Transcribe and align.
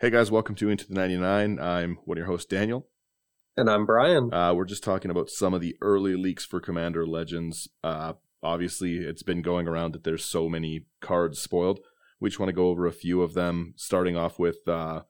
Hey 0.00 0.10
guys, 0.10 0.30
welcome 0.30 0.54
to 0.54 0.70
Into 0.70 0.86
the 0.86 0.94
99. 0.94 1.58
I'm 1.58 1.98
one 2.04 2.16
of 2.16 2.20
your 2.20 2.28
hosts, 2.28 2.46
Daniel. 2.46 2.86
And 3.56 3.68
I'm 3.68 3.84
Brian. 3.84 4.32
Uh, 4.32 4.54
we're 4.54 4.64
just 4.64 4.84
talking 4.84 5.10
about 5.10 5.28
some 5.28 5.54
of 5.54 5.60
the 5.60 5.74
early 5.80 6.14
leaks 6.14 6.44
for 6.44 6.60
Commander 6.60 7.04
Legends. 7.04 7.68
Uh, 7.82 8.12
obviously, 8.40 8.98
it's 8.98 9.24
been 9.24 9.42
going 9.42 9.66
around 9.66 9.94
that 9.94 10.04
there's 10.04 10.24
so 10.24 10.48
many 10.48 10.86
cards 11.00 11.40
spoiled. 11.40 11.80
We 12.20 12.30
just 12.30 12.38
want 12.38 12.48
to 12.48 12.54
go 12.54 12.68
over 12.68 12.86
a 12.86 12.92
few 12.92 13.22
of 13.22 13.34
them, 13.34 13.74
starting 13.74 14.16
off 14.16 14.38
with 14.38 14.58
uh, 14.68 15.02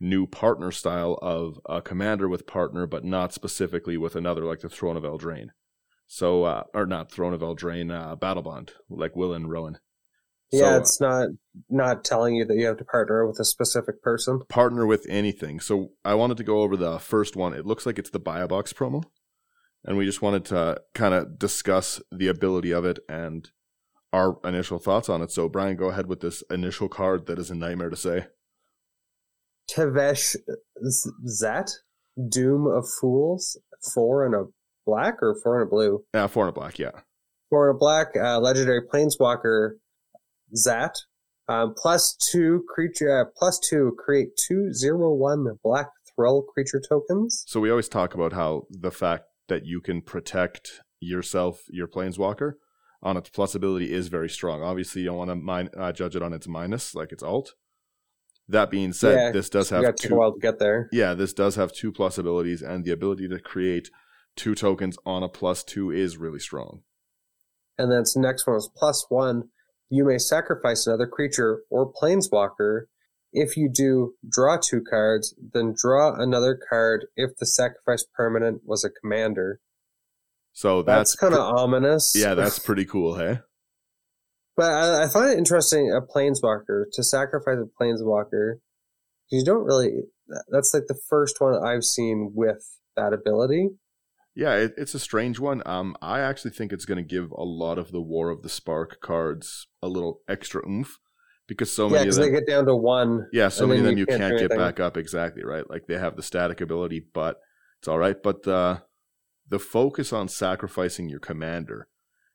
new 0.00 0.26
partner 0.26 0.72
style 0.72 1.18
of 1.20 1.60
a 1.68 1.82
commander 1.82 2.26
with 2.26 2.46
partner, 2.46 2.86
but 2.86 3.04
not 3.04 3.34
specifically 3.34 3.98
with 3.98 4.16
another, 4.16 4.46
like 4.46 4.60
the 4.60 4.70
Throne 4.70 4.96
of 4.96 5.02
Eldraine. 5.02 5.48
So, 6.06 6.44
uh, 6.44 6.62
or 6.72 6.86
not 6.86 7.12
Throne 7.12 7.34
of 7.34 7.42
Eldraine, 7.42 7.92
uh, 7.92 8.16
Battlebond, 8.16 8.70
like 8.88 9.14
Will 9.14 9.34
and 9.34 9.50
Rowan. 9.50 9.76
Yeah, 10.52 10.72
so, 10.72 10.76
it's 10.76 11.00
not 11.00 11.28
not 11.70 12.04
telling 12.04 12.36
you 12.36 12.44
that 12.44 12.56
you 12.56 12.66
have 12.66 12.76
to 12.76 12.84
partner 12.84 13.26
with 13.26 13.40
a 13.40 13.44
specific 13.44 14.02
person. 14.02 14.40
Partner 14.48 14.86
with 14.86 15.06
anything. 15.08 15.60
So 15.60 15.92
I 16.04 16.14
wanted 16.14 16.36
to 16.36 16.44
go 16.44 16.60
over 16.60 16.76
the 16.76 16.98
first 16.98 17.36
one. 17.36 17.54
It 17.54 17.64
looks 17.64 17.86
like 17.86 17.98
it's 17.98 18.10
the 18.10 18.18
Buy-a-Box 18.18 18.74
promo, 18.74 19.02
and 19.84 19.96
we 19.96 20.04
just 20.04 20.20
wanted 20.20 20.44
to 20.46 20.82
kind 20.94 21.14
of 21.14 21.38
discuss 21.38 22.02
the 22.12 22.28
ability 22.28 22.70
of 22.70 22.84
it 22.84 22.98
and 23.08 23.50
our 24.12 24.38
initial 24.44 24.78
thoughts 24.78 25.08
on 25.08 25.22
it. 25.22 25.30
So 25.30 25.48
Brian, 25.48 25.76
go 25.76 25.88
ahead 25.88 26.06
with 26.06 26.20
this 26.20 26.42
initial 26.50 26.88
card 26.88 27.26
that 27.26 27.38
is 27.38 27.50
a 27.50 27.54
nightmare 27.54 27.90
to 27.90 27.96
say. 27.96 28.26
Tevesh 29.70 30.36
Szat, 31.24 31.70
Doom 32.28 32.66
of 32.66 32.86
Fools, 33.00 33.58
four 33.94 34.26
and 34.26 34.34
a 34.34 34.44
black 34.84 35.22
or 35.22 35.34
four 35.42 35.60
and 35.60 35.66
a 35.66 35.70
blue? 35.70 36.04
Yeah, 36.12 36.26
four 36.26 36.46
and 36.46 36.54
a 36.54 36.60
black. 36.60 36.78
Yeah, 36.78 36.90
four 37.48 37.70
and 37.70 37.76
a 37.76 37.78
black. 37.78 38.08
Uh, 38.14 38.38
legendary 38.38 38.82
Planeswalker 38.86 39.76
Szat. 40.54 40.94
Um, 41.48 41.74
plus 41.76 42.14
two 42.14 42.64
creature, 42.72 43.20
uh, 43.20 43.24
plus 43.36 43.58
two 43.58 43.96
create 43.98 44.28
two 44.36 44.72
zero 44.72 45.12
one 45.12 45.46
black 45.62 45.88
Thrull 46.18 46.46
creature 46.46 46.80
tokens. 46.86 47.44
So 47.46 47.60
we 47.60 47.70
always 47.70 47.88
talk 47.88 48.14
about 48.14 48.32
how 48.32 48.66
the 48.70 48.90
fact 48.90 49.24
that 49.48 49.64
you 49.64 49.80
can 49.80 50.02
protect 50.02 50.82
yourself, 51.00 51.62
your 51.68 51.88
planeswalker, 51.88 52.52
on 53.02 53.16
its 53.16 53.30
plus 53.30 53.54
ability 53.54 53.92
is 53.92 54.08
very 54.08 54.28
strong. 54.28 54.62
Obviously, 54.62 55.02
you 55.02 55.08
don't 55.08 55.16
want 55.16 55.30
to 55.30 55.36
min- 55.36 55.70
uh, 55.76 55.92
judge 55.92 56.14
it 56.14 56.22
on 56.22 56.32
its 56.32 56.46
minus, 56.46 56.94
like 56.94 57.12
its 57.12 57.22
alt. 57.22 57.54
That 58.48 58.70
being 58.70 58.92
said, 58.92 59.14
yeah, 59.14 59.30
this 59.32 59.48
does 59.48 59.70
have 59.70 59.94
two. 59.96 60.14
while 60.14 60.32
to 60.32 60.40
get 60.40 60.58
there. 60.58 60.88
Yeah, 60.92 61.14
this 61.14 61.32
does 61.32 61.56
have 61.56 61.72
two 61.72 61.92
plus 61.92 62.18
abilities, 62.18 62.62
and 62.62 62.84
the 62.84 62.90
ability 62.90 63.28
to 63.28 63.38
create 63.38 63.90
two 64.36 64.54
tokens 64.54 64.96
on 65.04 65.22
a 65.22 65.28
plus 65.28 65.64
two 65.64 65.90
is 65.90 66.16
really 66.16 66.38
strong. 66.38 66.82
And 67.78 67.90
then 67.90 68.00
its 68.00 68.16
next 68.16 68.46
one 68.46 68.56
is 68.56 68.70
plus 68.76 69.06
one 69.08 69.44
you 69.92 70.06
may 70.06 70.16
sacrifice 70.16 70.86
another 70.86 71.06
creature 71.06 71.64
or 71.68 71.92
planeswalker. 71.92 72.84
If 73.30 73.58
you 73.58 73.68
do, 73.68 74.14
draw 74.26 74.56
two 74.56 74.82
cards, 74.88 75.34
then 75.52 75.74
draw 75.76 76.14
another 76.14 76.58
card 76.68 77.06
if 77.14 77.36
the 77.38 77.44
sacrifice 77.44 78.02
permanent 78.14 78.62
was 78.64 78.84
a 78.84 78.90
commander. 78.90 79.60
So 80.54 80.82
that's, 80.82 81.10
that's 81.10 81.16
kind 81.16 81.34
of 81.34 81.40
pr- 81.40 81.60
ominous. 81.60 82.14
Yeah, 82.16 82.32
that's 82.32 82.58
pretty 82.66 82.86
cool, 82.86 83.16
hey? 83.16 83.40
But 84.56 84.72
I, 84.72 85.04
I, 85.04 85.08
find 85.08 85.30
it 85.30 85.36
interesting 85.36 85.92
a 85.92 86.00
planeswalker 86.00 86.84
to 86.90 87.04
sacrifice 87.04 87.58
a 87.58 87.82
planeswalker. 87.82 88.60
You 89.30 89.44
don't 89.44 89.64
really. 89.64 90.04
That's 90.48 90.72
like 90.72 90.84
the 90.88 90.98
first 91.08 91.38
one 91.38 91.62
I've 91.62 91.84
seen 91.84 92.32
with 92.34 92.78
that 92.96 93.12
ability. 93.12 93.68
Yeah, 94.34 94.54
it, 94.54 94.74
it's 94.76 94.94
a 94.94 94.98
strange 94.98 95.38
one. 95.38 95.62
Um, 95.66 95.96
I 96.00 96.20
actually 96.20 96.52
think 96.52 96.72
it's 96.72 96.86
going 96.86 96.96
to 96.96 97.02
give 97.02 97.30
a 97.32 97.44
lot 97.44 97.78
of 97.78 97.92
the 97.92 98.00
War 98.00 98.30
of 98.30 98.42
the 98.42 98.48
Spark 98.48 99.00
cards 99.00 99.66
a 99.82 99.88
little 99.88 100.20
extra 100.28 100.66
oomph 100.66 100.98
because 101.46 101.74
so 101.74 101.88
many 101.88 102.08
of 102.08 102.14
them 102.14 102.24
they 102.24 102.30
get 102.30 102.46
down 102.46 102.66
to 102.66 102.74
one. 102.74 103.26
Yeah, 103.32 103.48
so 103.48 103.66
many 103.66 103.80
of 103.80 103.86
them 103.86 103.98
you 103.98 104.06
can't, 104.06 104.20
can't 104.20 104.38
get 104.38 104.50
back 104.50 104.80
up 104.80 104.96
exactly 104.96 105.44
right. 105.44 105.68
Like 105.68 105.86
they 105.86 105.98
have 105.98 106.16
the 106.16 106.22
static 106.22 106.60
ability, 106.60 107.04
but 107.12 107.40
it's 107.78 107.88
all 107.88 107.98
right. 107.98 108.20
But 108.22 108.44
the 108.44 108.82
the 109.48 109.58
focus 109.58 110.12
on 110.12 110.28
sacrificing 110.28 111.08
your 111.08 111.20
commander 111.20 111.88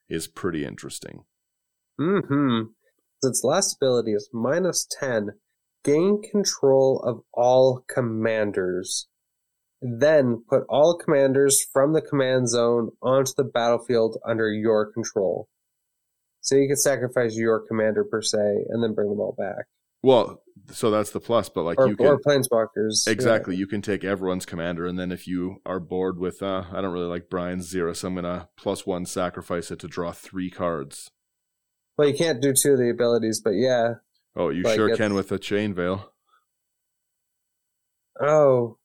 is 0.08 0.28
pretty 0.28 0.64
interesting. 0.64 1.24
Hmm. 1.98 2.60
Its 3.22 3.42
last 3.42 3.76
ability 3.76 4.12
is 4.12 4.30
minus 4.32 4.86
ten. 4.88 5.30
Gain 5.84 6.22
control 6.22 7.02
of 7.04 7.22
all 7.32 7.84
commanders. 7.88 9.08
Then 9.80 10.42
put 10.48 10.64
all 10.68 10.96
commanders 10.96 11.64
from 11.72 11.92
the 11.92 12.02
command 12.02 12.48
zone 12.48 12.90
onto 13.00 13.32
the 13.36 13.44
battlefield 13.44 14.18
under 14.26 14.52
your 14.52 14.92
control. 14.92 15.48
So 16.40 16.56
you 16.56 16.66
can 16.66 16.76
sacrifice 16.76 17.36
your 17.36 17.60
commander 17.60 18.04
per 18.04 18.22
se, 18.22 18.38
and 18.68 18.82
then 18.82 18.94
bring 18.94 19.08
them 19.08 19.20
all 19.20 19.34
back. 19.36 19.66
Well, 20.02 20.42
so 20.70 20.90
that's 20.90 21.10
the 21.10 21.20
plus, 21.20 21.48
but 21.48 21.64
like 21.64 21.78
or, 21.78 21.88
you 21.88 21.96
can 21.96 22.06
or 22.06 22.20
planeswalkers 22.20 23.06
exactly. 23.08 23.54
Yeah. 23.54 23.60
You 23.60 23.66
can 23.66 23.82
take 23.82 24.04
everyone's 24.04 24.46
commander, 24.46 24.86
and 24.86 24.98
then 24.98 25.10
if 25.10 25.26
you 25.26 25.60
are 25.66 25.80
bored 25.80 26.18
with, 26.18 26.42
uh, 26.42 26.64
I 26.72 26.80
don't 26.80 26.92
really 26.92 27.06
like 27.06 27.28
Brian's 27.28 27.68
zero, 27.68 27.92
so 27.92 28.08
I'm 28.08 28.14
gonna 28.14 28.48
plus 28.56 28.86
one 28.86 29.06
sacrifice 29.06 29.70
it 29.70 29.80
to 29.80 29.88
draw 29.88 30.12
three 30.12 30.50
cards. 30.50 31.10
Well, 31.96 32.08
you 32.08 32.14
can't 32.14 32.40
do 32.40 32.52
two 32.52 32.72
of 32.72 32.78
the 32.78 32.90
abilities, 32.90 33.40
but 33.40 33.54
yeah. 33.54 33.94
Oh, 34.36 34.50
you 34.50 34.62
like 34.62 34.76
sure 34.76 34.96
can 34.96 35.14
with 35.14 35.32
a 35.32 35.38
chain 35.38 35.74
veil. 35.74 36.12
Oh, 38.20 38.78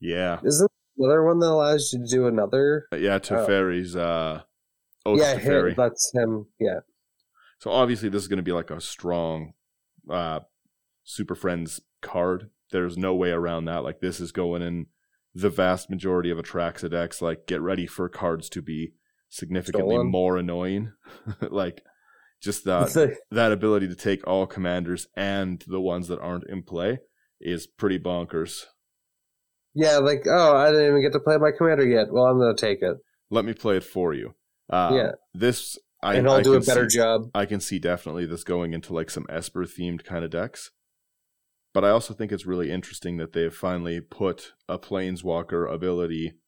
yeah. 0.00 0.40
Isn't 0.44 0.70
another 0.98 1.24
one 1.24 1.38
that 1.40 1.50
allows 1.50 1.92
you 1.92 2.00
to 2.00 2.06
do 2.06 2.26
another? 2.26 2.86
Uh, 2.92 2.96
yeah, 2.96 3.18
Teferi's 3.18 3.96
uh 3.96 4.42
Oath 5.04 5.20
yeah, 5.20 5.38
Teferi. 5.38 5.76
that's 5.76 6.10
him. 6.14 6.46
Yeah. 6.58 6.80
So 7.58 7.70
obviously 7.70 8.08
this 8.08 8.22
is 8.22 8.28
going 8.28 8.38
to 8.38 8.42
be 8.42 8.52
like 8.52 8.70
a 8.70 8.80
strong 8.80 9.52
uh 10.10 10.40
Super 11.04 11.34
Friends 11.34 11.80
card. 12.02 12.50
There's 12.72 12.98
no 12.98 13.14
way 13.14 13.30
around 13.30 13.66
that. 13.66 13.84
Like 13.84 14.00
this 14.00 14.20
is 14.20 14.32
going 14.32 14.62
in 14.62 14.86
the 15.34 15.50
vast 15.50 15.90
majority 15.90 16.30
of 16.30 16.38
Atraxa 16.38 16.90
decks. 16.90 17.22
Like 17.22 17.46
get 17.46 17.60
ready 17.60 17.86
for 17.86 18.08
cards 18.08 18.48
to 18.50 18.62
be 18.62 18.92
significantly 19.28 19.94
Stolen. 19.94 20.10
more 20.10 20.36
annoying. 20.36 20.92
like 21.50 21.82
just 22.42 22.64
that 22.64 23.16
that 23.30 23.52
ability 23.52 23.88
to 23.88 23.94
take 23.94 24.26
all 24.26 24.46
commanders 24.46 25.06
and 25.16 25.64
the 25.66 25.80
ones 25.80 26.08
that 26.08 26.20
aren't 26.20 26.48
in 26.48 26.62
play 26.62 26.98
is 27.40 27.66
pretty 27.66 27.98
bonkers. 27.98 28.64
Yeah, 29.76 29.98
like 29.98 30.24
oh, 30.26 30.56
I 30.56 30.70
didn't 30.70 30.86
even 30.86 31.02
get 31.02 31.12
to 31.12 31.20
play 31.20 31.36
my 31.36 31.50
commander 31.56 31.86
yet. 31.86 32.06
Well, 32.10 32.24
I'm 32.24 32.38
gonna 32.38 32.56
take 32.56 32.80
it. 32.80 32.96
Let 33.30 33.44
me 33.44 33.52
play 33.52 33.76
it 33.76 33.84
for 33.84 34.14
you. 34.14 34.34
Uh, 34.70 34.90
yeah, 34.94 35.10
this 35.34 35.78
I, 36.02 36.14
and 36.14 36.26
I'll 36.26 36.36
I 36.36 36.42
do 36.42 36.54
a 36.54 36.60
better 36.60 36.88
see, 36.88 36.96
job. 36.96 37.30
I 37.34 37.44
can 37.44 37.60
see 37.60 37.78
definitely 37.78 38.24
this 38.24 38.42
going 38.42 38.72
into 38.72 38.94
like 38.94 39.10
some 39.10 39.26
Esper 39.28 39.64
themed 39.64 40.02
kind 40.02 40.24
of 40.24 40.30
decks. 40.30 40.70
But 41.74 41.84
I 41.84 41.90
also 41.90 42.14
think 42.14 42.32
it's 42.32 42.46
really 42.46 42.70
interesting 42.70 43.18
that 43.18 43.34
they've 43.34 43.52
finally 43.52 44.00
put 44.00 44.54
a 44.66 44.78
Planeswalker 44.78 45.70
ability 45.70 46.38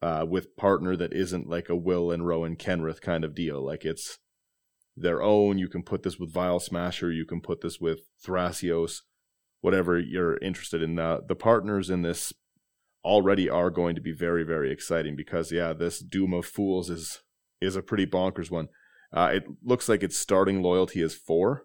uh, 0.00 0.24
with 0.26 0.56
partner 0.56 0.96
that 0.96 1.12
isn't 1.12 1.46
like 1.46 1.68
a 1.68 1.76
Will 1.76 2.10
and 2.10 2.26
Rowan 2.26 2.56
Kenrith 2.56 3.02
kind 3.02 3.22
of 3.22 3.34
deal. 3.34 3.62
Like 3.62 3.84
it's 3.84 4.18
their 4.96 5.20
own. 5.20 5.58
You 5.58 5.68
can 5.68 5.82
put 5.82 6.04
this 6.04 6.18
with 6.18 6.32
Vial 6.32 6.58
Smasher. 6.58 7.12
You 7.12 7.26
can 7.26 7.42
put 7.42 7.60
this 7.60 7.80
with 7.80 8.00
Thrasios. 8.26 9.02
Whatever 9.60 9.98
you're 9.98 10.38
interested 10.38 10.80
in. 10.80 10.98
Uh, 10.98 11.20
the 11.28 11.36
partners 11.36 11.90
in 11.90 12.00
this 12.00 12.32
already 13.06 13.48
are 13.48 13.70
going 13.70 13.94
to 13.94 14.00
be 14.00 14.12
very 14.12 14.42
very 14.42 14.72
exciting 14.72 15.14
because 15.14 15.52
yeah 15.52 15.72
this 15.72 16.00
doom 16.00 16.34
of 16.34 16.44
fools 16.44 16.90
is 16.90 17.22
is 17.60 17.76
a 17.76 17.82
pretty 17.82 18.04
bonkers 18.04 18.50
one. 18.50 18.68
Uh, 19.12 19.30
it 19.34 19.44
looks 19.62 19.88
like 19.88 20.02
its 20.02 20.18
starting 20.18 20.60
loyalty 20.60 21.00
is 21.00 21.14
four. 21.14 21.62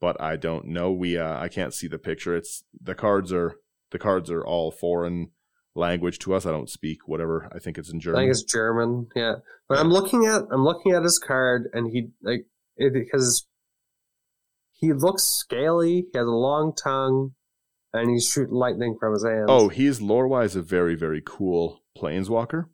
But 0.00 0.20
i 0.20 0.36
don't 0.36 0.66
know. 0.66 0.92
We 0.92 1.16
uh, 1.16 1.40
i 1.40 1.48
can't 1.48 1.74
see 1.74 1.88
the 1.88 1.98
picture. 1.98 2.36
It's 2.36 2.62
the 2.80 2.94
cards 2.94 3.32
are 3.32 3.56
the 3.90 3.98
cards 3.98 4.30
are 4.30 4.44
all 4.44 4.70
foreign 4.70 5.30
language 5.74 6.18
to 6.20 6.34
us. 6.34 6.44
I 6.44 6.50
don't 6.50 6.70
speak 6.70 7.08
whatever. 7.08 7.50
I 7.54 7.58
think 7.58 7.78
it's 7.78 7.90
in 7.90 7.98
german 7.98 8.20
i 8.20 8.22
think 8.22 8.32
it's 8.32 8.44
german. 8.44 9.08
Yeah. 9.16 9.36
But 9.68 9.78
i'm 9.78 9.90
looking 9.90 10.26
at 10.26 10.42
i'm 10.52 10.64
looking 10.64 10.92
at 10.92 11.02
his 11.02 11.18
card 11.18 11.70
and 11.72 11.90
he 11.90 12.10
like 12.22 12.46
it, 12.76 12.92
because 12.92 13.46
he 14.72 14.92
looks 14.92 15.24
scaly. 15.24 16.06
He 16.12 16.18
has 16.18 16.26
a 16.26 16.30
long 16.30 16.74
tongue 16.74 17.32
and 17.92 18.10
he's 18.10 18.28
shooting 18.28 18.54
lightning 18.54 18.96
from 18.98 19.12
his 19.12 19.24
hands. 19.24 19.46
Oh, 19.48 19.68
he's 19.68 20.00
lore 20.00 20.28
wise 20.28 20.56
a 20.56 20.62
very 20.62 20.94
very 20.94 21.22
cool 21.24 21.82
planeswalker. 21.96 22.66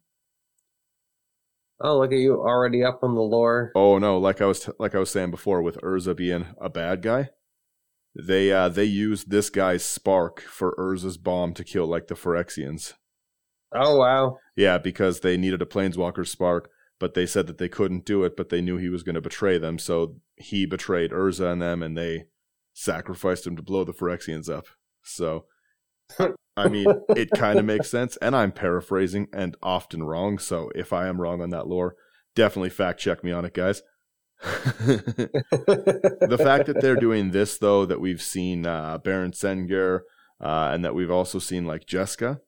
Oh, 1.84 1.98
look 1.98 2.12
at 2.12 2.18
you 2.18 2.34
already 2.34 2.84
up 2.84 3.00
on 3.02 3.14
the 3.14 3.20
lore. 3.20 3.72
Oh 3.74 3.98
no, 3.98 4.16
like 4.16 4.40
I 4.40 4.46
was 4.46 4.60
t- 4.60 4.72
like 4.78 4.94
I 4.94 5.00
was 5.00 5.10
saying 5.10 5.32
before, 5.32 5.62
with 5.62 5.80
Urza 5.82 6.16
being 6.16 6.46
a 6.60 6.70
bad 6.70 7.02
guy, 7.02 7.30
they 8.14 8.52
uh 8.52 8.68
they 8.68 8.84
used 8.84 9.30
this 9.30 9.50
guy's 9.50 9.84
spark 9.84 10.40
for 10.40 10.76
Urza's 10.78 11.16
bomb 11.18 11.54
to 11.54 11.64
kill 11.64 11.86
like 11.86 12.06
the 12.06 12.14
Phyrexians. 12.14 12.94
Oh 13.74 13.96
wow! 13.96 14.38
Yeah, 14.54 14.78
because 14.78 15.20
they 15.20 15.36
needed 15.36 15.60
a 15.60 15.66
planeswalker 15.66 16.26
spark, 16.26 16.70
but 17.00 17.14
they 17.14 17.26
said 17.26 17.48
that 17.48 17.58
they 17.58 17.68
couldn't 17.68 18.04
do 18.04 18.22
it, 18.22 18.36
but 18.36 18.48
they 18.48 18.60
knew 18.60 18.76
he 18.76 18.88
was 18.88 19.02
going 19.02 19.16
to 19.16 19.20
betray 19.20 19.58
them, 19.58 19.78
so 19.78 20.16
he 20.36 20.66
betrayed 20.66 21.10
Urza 21.10 21.50
and 21.50 21.60
them, 21.60 21.82
and 21.82 21.96
they 21.98 22.26
sacrificed 22.74 23.44
him 23.44 23.56
to 23.56 23.62
blow 23.62 23.82
the 23.82 23.92
Phyrexians 23.92 24.48
up. 24.48 24.66
So, 25.04 25.46
I 26.56 26.68
mean, 26.68 26.86
it 27.10 27.30
kind 27.30 27.58
of 27.58 27.64
makes 27.64 27.90
sense. 27.90 28.16
And 28.18 28.36
I'm 28.36 28.52
paraphrasing 28.52 29.28
and 29.32 29.56
often 29.62 30.02
wrong. 30.02 30.38
So, 30.38 30.70
if 30.74 30.92
I 30.92 31.08
am 31.08 31.20
wrong 31.20 31.40
on 31.40 31.50
that 31.50 31.66
lore, 31.66 31.94
definitely 32.34 32.70
fact 32.70 33.00
check 33.00 33.24
me 33.24 33.32
on 33.32 33.44
it, 33.44 33.54
guys. 33.54 33.82
the 34.42 36.40
fact 36.42 36.66
that 36.66 36.80
they're 36.80 36.96
doing 36.96 37.30
this 37.32 37.58
though, 37.58 37.86
that 37.86 38.00
we've 38.00 38.22
seen 38.22 38.66
uh, 38.66 38.98
Baron 38.98 39.30
Sengir, 39.30 40.00
uh, 40.40 40.70
and 40.72 40.84
that 40.84 40.94
we've 40.94 41.10
also 41.10 41.38
seen 41.38 41.64
like 41.64 41.86
Jessica. 41.86 42.40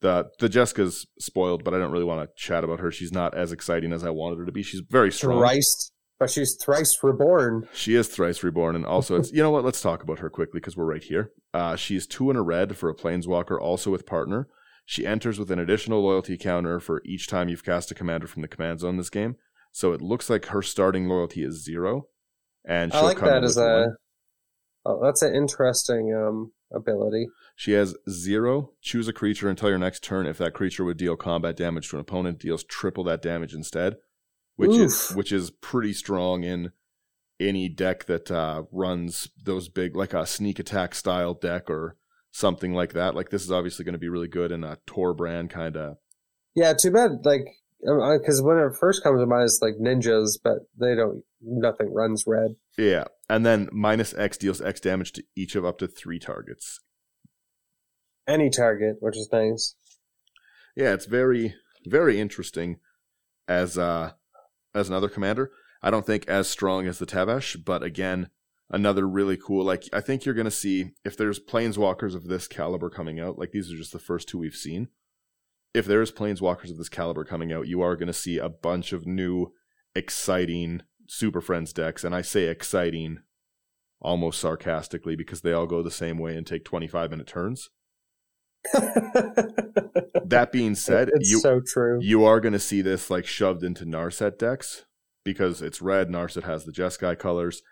The 0.00 0.30
the 0.40 0.48
Jeska's 0.48 1.06
spoiled, 1.20 1.64
but 1.64 1.74
I 1.74 1.78
don't 1.78 1.92
really 1.92 2.04
want 2.04 2.28
to 2.28 2.34
chat 2.34 2.64
about 2.64 2.80
her. 2.80 2.90
She's 2.90 3.12
not 3.12 3.34
as 3.34 3.52
exciting 3.52 3.92
as 3.92 4.04
I 4.04 4.10
wanted 4.10 4.38
her 4.38 4.46
to 4.46 4.52
be. 4.52 4.62
She's 4.62 4.82
very 4.88 5.12
strong. 5.12 5.38
thrice, 5.38 5.92
but 6.22 6.30
she's 6.30 6.54
thrice 6.54 6.96
reborn. 7.02 7.66
She 7.74 7.96
is 7.96 8.06
thrice 8.06 8.44
reborn, 8.44 8.76
and 8.76 8.86
also 8.86 9.16
it's 9.16 9.32
you 9.32 9.42
know 9.42 9.50
what? 9.50 9.64
Let's 9.64 9.80
talk 9.80 10.04
about 10.04 10.20
her 10.20 10.30
quickly 10.30 10.60
because 10.60 10.76
we're 10.76 10.84
right 10.84 11.02
here. 11.02 11.32
Uh, 11.52 11.74
she's 11.74 12.06
two 12.06 12.30
in 12.30 12.36
a 12.36 12.42
red 12.42 12.76
for 12.76 12.88
a 12.88 12.94
planeswalker, 12.94 13.60
also 13.60 13.90
with 13.90 14.06
partner. 14.06 14.46
She 14.86 15.04
enters 15.04 15.40
with 15.40 15.50
an 15.50 15.58
additional 15.58 16.00
loyalty 16.00 16.38
counter 16.38 16.78
for 16.78 17.02
each 17.04 17.26
time 17.26 17.48
you've 17.48 17.64
cast 17.64 17.90
a 17.90 17.94
commander 17.94 18.28
from 18.28 18.42
the 18.42 18.46
command 18.46 18.78
zone 18.78 18.98
this 18.98 19.10
game. 19.10 19.34
So 19.72 19.92
it 19.92 20.00
looks 20.00 20.30
like 20.30 20.46
her 20.46 20.62
starting 20.62 21.08
loyalty 21.08 21.42
is 21.42 21.64
zero, 21.64 22.06
and 22.64 22.92
I 22.92 22.98
she'll 22.98 23.04
like 23.06 23.16
come 23.16 23.28
that 23.28 23.42
as 23.42 23.56
a. 23.56 23.64
one. 23.64 23.96
Oh, 24.86 25.00
that's 25.02 25.22
an 25.22 25.34
interesting 25.34 26.14
um 26.14 26.52
ability. 26.72 27.26
She 27.56 27.72
has 27.72 27.96
zero. 28.08 28.70
Choose 28.80 29.08
a 29.08 29.12
creature 29.12 29.48
until 29.48 29.70
your 29.70 29.78
next 29.78 30.04
turn. 30.04 30.26
If 30.26 30.38
that 30.38 30.54
creature 30.54 30.84
would 30.84 30.98
deal 30.98 31.16
combat 31.16 31.56
damage 31.56 31.88
to 31.88 31.96
an 31.96 32.00
opponent, 32.00 32.38
deals 32.38 32.62
triple 32.62 33.02
that 33.04 33.22
damage 33.22 33.54
instead, 33.54 33.96
which 34.56 34.76
is 34.76 35.10
which 35.10 35.32
is 35.32 35.50
pretty 35.50 35.92
strong 35.92 36.44
in 36.44 36.72
any 37.40 37.68
deck 37.68 38.04
that 38.04 38.30
uh, 38.30 38.62
runs 38.70 39.28
those 39.42 39.68
big 39.68 39.96
like 39.96 40.14
a 40.14 40.26
sneak 40.26 40.58
attack 40.58 40.94
style 40.94 41.34
deck 41.34 41.68
or 41.68 41.96
something 42.30 42.72
like 42.72 42.92
that. 42.92 43.14
Like 43.14 43.30
this 43.30 43.44
is 43.44 43.52
obviously 43.52 43.84
going 43.84 43.94
to 43.94 43.98
be 43.98 44.08
really 44.08 44.28
good 44.28 44.52
in 44.52 44.64
a 44.64 44.78
Torbran 44.86 45.50
kind 45.50 45.76
of. 45.76 45.96
Yeah, 46.54 46.74
too 46.74 46.90
bad. 46.90 47.24
Like, 47.24 47.46
because 47.80 48.42
when 48.42 48.58
it 48.58 48.76
first 48.78 49.02
comes 49.02 49.20
to 49.20 49.26
mind, 49.26 49.44
it's 49.44 49.62
like 49.62 49.74
ninjas, 49.80 50.38
but 50.42 50.58
they 50.78 50.94
don't. 50.94 51.24
Nothing 51.40 51.92
runs 51.92 52.24
red. 52.26 52.54
Yeah, 52.78 53.04
and 53.28 53.44
then 53.44 53.68
minus 53.72 54.14
X 54.14 54.36
deals 54.36 54.60
X 54.60 54.80
damage 54.80 55.12
to 55.12 55.24
each 55.34 55.56
of 55.56 55.64
up 55.64 55.78
to 55.78 55.88
three 55.88 56.18
targets. 56.18 56.80
Any 58.28 58.50
target, 58.50 58.96
which 59.00 59.16
is 59.16 59.28
nice. 59.32 59.74
Yeah, 60.76 60.92
it's 60.92 61.06
very 61.06 61.54
very 61.84 62.20
interesting 62.20 62.78
as 63.48 63.76
uh 63.76 64.12
as 64.74 64.88
another 64.88 65.08
commander. 65.08 65.50
I 65.82 65.90
don't 65.90 66.06
think 66.06 66.28
as 66.28 66.48
strong 66.48 66.86
as 66.86 66.98
the 66.98 67.06
Tabash, 67.06 67.62
but 67.64 67.82
again, 67.82 68.30
another 68.70 69.06
really 69.06 69.36
cool. 69.36 69.64
Like 69.64 69.84
I 69.92 70.00
think 70.00 70.24
you're 70.24 70.34
gonna 70.34 70.50
see 70.50 70.90
if 71.04 71.16
there's 71.16 71.40
planeswalkers 71.40 72.14
of 72.14 72.28
this 72.28 72.48
caliber 72.48 72.90
coming 72.90 73.20
out. 73.20 73.38
Like 73.38 73.50
these 73.52 73.72
are 73.72 73.76
just 73.76 73.92
the 73.92 73.98
first 73.98 74.28
two 74.28 74.38
we've 74.38 74.54
seen. 74.54 74.88
If 75.74 75.86
there's 75.86 76.12
planeswalkers 76.12 76.70
of 76.70 76.78
this 76.78 76.88
caliber 76.88 77.24
coming 77.24 77.52
out, 77.52 77.66
you 77.66 77.80
are 77.82 77.96
gonna 77.96 78.12
see 78.12 78.38
a 78.38 78.48
bunch 78.48 78.92
of 78.92 79.06
new, 79.06 79.52
exciting 79.94 80.82
Super 81.06 81.40
Friends 81.40 81.72
decks, 81.72 82.04
and 82.04 82.14
I 82.14 82.22
say 82.22 82.44
exciting 82.44 83.18
almost 84.00 84.40
sarcastically 84.40 85.14
because 85.16 85.42
they 85.42 85.52
all 85.52 85.66
go 85.66 85.82
the 85.82 85.90
same 85.90 86.18
way 86.18 86.36
and 86.36 86.46
take 86.46 86.64
25 86.64 87.10
minute 87.10 87.26
turns. 87.26 87.70
That 88.72 90.50
being 90.52 90.74
said, 90.76 91.10
it's 91.14 91.30
you 91.30 91.40
so 91.40 91.60
true. 91.66 91.98
you 92.00 92.24
are 92.24 92.40
going 92.40 92.52
to 92.52 92.58
see 92.58 92.82
this 92.82 93.10
like 93.10 93.26
shoved 93.26 93.62
into 93.62 93.84
Narset 93.84 94.38
decks 94.38 94.84
because 95.24 95.62
it's 95.62 95.82
red. 95.82 96.08
Narset 96.08 96.44
has 96.44 96.64
the 96.64 96.72
Jeskai 96.72 97.18
colors. 97.18 97.62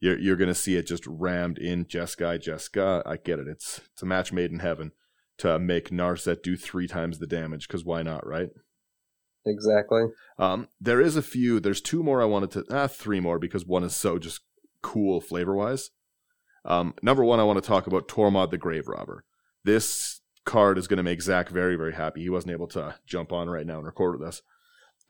You're 0.00 0.18
you're 0.18 0.36
going 0.36 0.48
to 0.48 0.54
see 0.54 0.76
it 0.76 0.86
just 0.86 1.06
rammed 1.06 1.58
in 1.58 1.84
Jeskai, 1.84 2.42
Jeska. 2.42 3.02
I 3.06 3.16
get 3.16 3.38
it. 3.38 3.48
It's 3.48 3.80
it's 3.92 4.02
a 4.02 4.06
match 4.06 4.32
made 4.32 4.50
in 4.50 4.58
heaven 4.58 4.92
to 5.38 5.58
make 5.58 5.90
Narset 5.90 6.42
do 6.42 6.56
three 6.56 6.86
times 6.88 7.18
the 7.18 7.26
damage 7.26 7.68
because 7.68 7.84
why 7.84 8.02
not, 8.02 8.26
right? 8.26 8.50
Exactly. 9.46 10.04
Um, 10.38 10.68
there 10.80 11.00
is 11.00 11.16
a 11.16 11.22
few. 11.22 11.60
There's 11.60 11.80
two 11.80 12.02
more 12.02 12.22
I 12.22 12.26
wanted 12.26 12.50
to. 12.52 12.64
Ah, 12.70 12.86
three 12.86 13.20
more 13.20 13.38
because 13.38 13.66
one 13.66 13.84
is 13.84 13.96
so 13.96 14.18
just 14.18 14.40
cool 14.82 15.20
flavor 15.20 15.54
wise. 15.54 15.90
Um, 16.64 16.94
number 17.02 17.24
one, 17.24 17.40
I 17.40 17.44
want 17.44 17.62
to 17.62 17.66
talk 17.66 17.86
about 17.86 18.06
Tormod 18.06 18.50
the 18.50 18.58
Grave 18.58 18.86
Robber. 18.86 19.24
This 19.64 20.20
card 20.44 20.78
is 20.78 20.88
going 20.88 20.96
to 20.98 21.02
make 21.02 21.22
Zach 21.22 21.48
very, 21.48 21.76
very 21.76 21.94
happy. 21.94 22.22
He 22.22 22.30
wasn't 22.30 22.52
able 22.52 22.68
to 22.68 22.94
jump 23.06 23.32
on 23.32 23.48
right 23.48 23.66
now 23.66 23.76
and 23.78 23.86
record 23.86 24.18
with 24.18 24.26
us. 24.28 24.42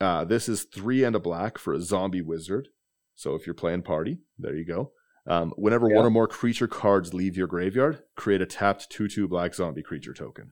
Uh, 0.01 0.25
this 0.25 0.49
is 0.49 0.63
three 0.63 1.03
and 1.03 1.15
a 1.15 1.19
black 1.19 1.57
for 1.57 1.73
a 1.73 1.81
zombie 1.81 2.21
wizard. 2.21 2.67
So 3.15 3.35
if 3.35 3.45
you're 3.45 3.53
playing 3.53 3.83
party, 3.83 4.19
there 4.39 4.55
you 4.55 4.65
go. 4.65 4.91
Um, 5.27 5.53
whenever 5.55 5.87
Yeah. 5.89 5.97
one 5.97 6.05
or 6.05 6.09
more 6.09 6.27
creature 6.27 6.67
cards 6.67 7.13
leave 7.13 7.37
your 7.37 7.47
graveyard, 7.47 8.03
create 8.15 8.41
a 8.41 8.45
tapped 8.45 8.89
2 8.89 9.07
2 9.07 9.27
black 9.27 9.53
zombie 9.55 9.83
creature 9.83 10.13
token. 10.13 10.51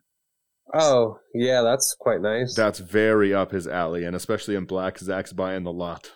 Oh, 0.73 1.17
yeah, 1.33 1.61
that's 1.63 1.93
quite 1.99 2.21
nice. 2.21 2.55
That's 2.55 2.79
very 2.79 3.33
up 3.33 3.51
his 3.51 3.67
alley, 3.67 4.05
and 4.05 4.15
especially 4.15 4.55
in 4.55 4.63
black, 4.65 4.97
Zach's 4.99 5.33
buying 5.33 5.63
the 5.63 5.73
lot. 5.73 6.11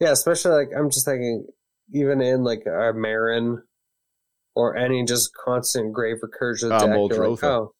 yeah, 0.00 0.10
especially 0.10 0.50
like 0.52 0.68
I'm 0.76 0.90
just 0.90 1.06
thinking, 1.06 1.46
even 1.94 2.20
in 2.20 2.42
like 2.44 2.64
a 2.66 2.92
Meren 2.92 3.58
or 4.54 4.76
any 4.76 5.04
just 5.04 5.30
constant 5.44 5.92
grave 5.92 6.16
recursion 6.22 6.72
Ah, 6.72 6.78
deck, 6.86 6.96
you're 7.10 7.28
like, 7.28 7.44
oh, 7.44 7.72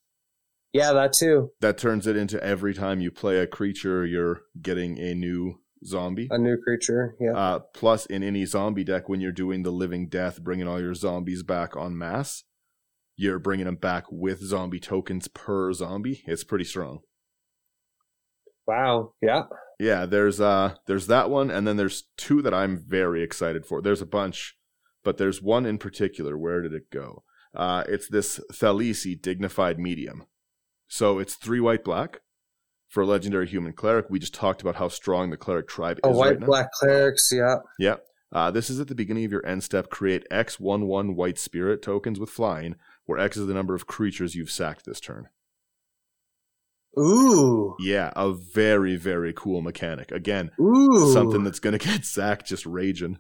yeah, 0.73 0.93
that 0.93 1.12
too. 1.12 1.50
That 1.61 1.79
turns 1.79 2.06
it 2.06 2.17
into 2.17 2.43
every 2.43 2.75
time 2.75 3.00
you 3.00 3.11
play 3.11 3.38
a 3.38 3.47
creature, 3.47 4.05
you're 4.05 4.43
getting 4.61 4.99
a 4.99 5.15
new 5.15 5.61
zombie. 5.87 6.29
A 6.31 6.38
new 6.38 6.56
creature. 6.62 7.15
Yeah. 7.21 7.32
Uh, 7.37 7.59
plus, 7.75 8.06
in 8.06 8.23
any 8.23 8.44
zombie 8.44 8.85
deck, 8.85 9.09
when 9.09 9.21
you're 9.21 9.31
doing 9.32 9.62
the 9.62 9.71
living 9.71 10.09
death, 10.09 10.43
bringing 10.43 10.67
all 10.67 10.81
your 10.81 10.94
zombies 10.94 11.43
back 11.44 11.76
en 11.76 11.97
masse, 11.97 12.43
you're 13.17 13.38
bringing 13.38 13.67
them 13.67 13.76
back 13.76 14.05
with 14.11 14.41
zombie 14.43 14.81
tokens 14.81 15.29
per 15.29 15.73
zombie. 15.73 16.25
It's 16.26 16.43
pretty 16.43 16.65
strong. 16.65 17.00
wow. 18.67 19.12
Yeah. 19.23 19.43
Yeah, 19.81 20.06
there's 20.06 20.41
uh, 20.41 20.75
there's 20.87 21.09
that 21.09 21.31
one, 21.31 21.50
and 21.50 21.67
then 21.67 21.76
there's 21.76 22.05
two 22.17 22.41
that 22.43 22.55
I'm 22.55 22.79
very 22.79 23.23
excited 23.23 23.67
for. 23.67 23.82
There's 23.82 24.00
a 24.00 24.06
bunch, 24.06 24.56
but 25.05 25.19
there's 25.19 25.41
one 25.43 25.67
in 25.67 25.79
particular. 25.79 26.37
Where 26.37 26.62
did 26.62 26.73
it 26.73 26.91
go? 26.91 27.23
Uh, 27.55 27.85
it's 27.89 28.09
this 28.09 28.41
Thalisse 28.53 29.21
Dignified 29.21 29.79
Medium. 29.79 30.25
So 30.89 31.19
it's 31.19 31.35
three 31.35 31.61
white 31.61 31.85
black 31.85 32.19
for 32.89 33.03
a 33.03 33.06
legendary 33.06 33.47
human 33.47 33.73
cleric. 33.73 34.06
We 34.11 34.19
just 34.19 34.35
talked 34.35 34.61
about 34.61 34.77
how 34.77 34.89
strong 34.89 35.31
the 35.31 35.37
cleric 35.37 35.69
tribe 35.69 36.01
Oh, 36.03 36.11
is 36.12 36.17
white 36.17 36.29
right 36.31 36.41
now. 36.41 36.47
black 36.47 36.73
clerics. 36.73 37.31
Yeah. 37.33 37.56
Yeah. 37.79 37.97
Uh, 38.33 38.51
this 38.51 38.69
is 38.69 38.81
at 38.81 38.89
the 38.89 38.95
beginning 38.97 39.25
of 39.25 39.31
your 39.31 39.47
end 39.47 39.62
step. 39.62 39.91
Create 39.91 40.27
X 40.31 40.59
one 40.59 40.87
one 40.89 41.15
white 41.15 41.39
spirit 41.39 41.83
tokens 41.83 42.19
with 42.19 42.31
flying, 42.31 42.75
where 43.07 43.19
X 43.19 43.37
is 43.37 43.47
the 43.47 43.55
number 43.55 43.75
of 43.77 43.87
creatures 43.87 44.35
you've 44.35 44.50
sacked 44.50 44.85
this 44.85 44.99
turn. 44.99 45.29
Ooh. 46.99 47.75
Yeah, 47.81 48.12
a 48.15 48.33
very 48.33 48.97
very 48.97 49.33
cool 49.33 49.62
mechanic. 49.62 50.12
Again, 50.12 50.50
Ooh. 50.61 51.12
something 51.12 51.43
that's 51.45 51.59
gonna 51.61 51.79
get 51.93 52.05
sacked 52.05 52.47
just 52.47 52.67
raging. 52.67 53.19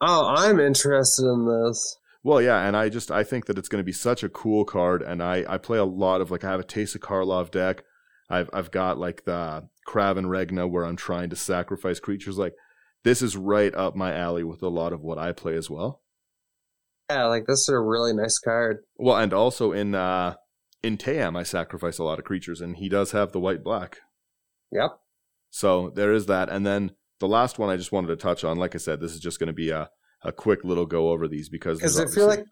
Oh, 0.00 0.34
I'm 0.34 0.58
interested 0.60 1.24
in 1.24 1.46
this. 1.46 1.98
Well, 2.22 2.40
yeah, 2.40 2.66
and 2.66 2.76
I 2.76 2.88
just 2.88 3.10
I 3.10 3.24
think 3.24 3.46
that 3.46 3.58
it's 3.58 3.68
going 3.68 3.80
to 3.80 3.86
be 3.86 3.92
such 3.92 4.22
a 4.22 4.28
cool 4.28 4.64
card, 4.64 5.02
and 5.02 5.22
I 5.22 5.44
I 5.48 5.58
play 5.58 5.78
a 5.78 5.84
lot 5.84 6.20
of 6.20 6.30
like 6.30 6.44
I 6.44 6.50
have 6.50 6.60
a 6.60 6.64
Teysa 6.64 6.98
Karlov 6.98 7.50
deck. 7.50 7.84
I've 8.28 8.50
I've 8.52 8.70
got 8.70 8.98
like 8.98 9.24
the 9.24 9.68
Krav 9.88 10.16
and 10.18 10.30
Regna 10.30 10.66
where 10.66 10.84
I'm 10.84 10.96
trying 10.96 11.30
to 11.30 11.36
sacrifice 11.36 11.98
creatures. 11.98 12.38
Like 12.38 12.54
this 13.04 13.22
is 13.22 13.36
right 13.36 13.74
up 13.74 13.96
my 13.96 14.14
alley 14.14 14.44
with 14.44 14.62
a 14.62 14.68
lot 14.68 14.92
of 14.92 15.00
what 15.00 15.18
I 15.18 15.32
play 15.32 15.54
as 15.54 15.70
well. 15.70 16.02
Yeah, 17.10 17.24
like 17.24 17.46
this 17.46 17.60
is 17.60 17.70
a 17.70 17.80
really 17.80 18.12
nice 18.12 18.38
card. 18.38 18.84
Well, 18.96 19.16
and 19.16 19.32
also 19.32 19.72
in 19.72 19.94
uh 19.94 20.34
in 20.82 20.96
Tayam 20.98 21.36
I 21.38 21.42
sacrifice 21.42 21.98
a 21.98 22.04
lot 22.04 22.18
of 22.18 22.24
creatures, 22.24 22.60
and 22.60 22.76
he 22.76 22.88
does 22.88 23.12
have 23.12 23.32
the 23.32 23.40
white 23.40 23.64
black. 23.64 23.98
Yep. 24.72 24.90
So 25.50 25.90
there 25.90 26.12
is 26.12 26.26
that, 26.26 26.48
and 26.48 26.64
then 26.64 26.92
the 27.20 27.28
last 27.28 27.58
one 27.58 27.70
I 27.70 27.76
just 27.76 27.92
wanted 27.92 28.08
to 28.08 28.16
touch 28.16 28.44
on. 28.44 28.58
Like 28.58 28.74
I 28.74 28.78
said, 28.78 29.00
this 29.00 29.12
is 29.12 29.20
just 29.20 29.38
going 29.38 29.46
to 29.48 29.52
be 29.52 29.70
a 29.70 29.90
a 30.22 30.32
quick 30.32 30.64
little 30.64 30.86
go 30.86 31.10
over 31.10 31.28
these 31.28 31.48
because 31.48 31.78
Because 31.78 31.98
I 31.98 32.06
feel 32.06 32.26
like, 32.26 32.44